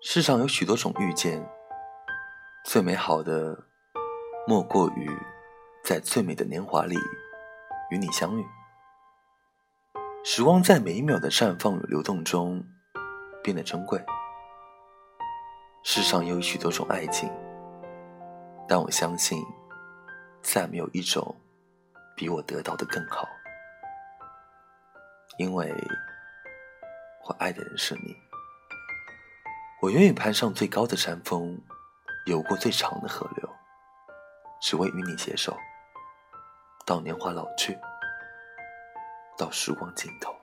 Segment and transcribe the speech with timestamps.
[0.00, 1.44] 世上有许多种遇见，
[2.64, 3.64] 最美好的
[4.46, 5.10] 莫过于
[5.82, 6.96] 在最美的年华里
[7.90, 8.46] 与你相遇。
[10.24, 12.64] 时光在每一秒的绽放与流动中
[13.42, 14.00] 变得珍贵。
[15.82, 17.28] 世上有许多种爱情，
[18.68, 19.44] 但我相信，
[20.42, 21.34] 再没有一种
[22.14, 23.26] 比我得到的更好，
[25.38, 25.74] 因为
[27.26, 28.27] 我爱的人是你。
[29.80, 31.56] 我愿意攀上最高的山峰，
[32.26, 33.48] 游过最长的河流，
[34.60, 35.56] 只为与你携手，
[36.84, 37.78] 到年华老去，
[39.38, 40.37] 到时光尽头。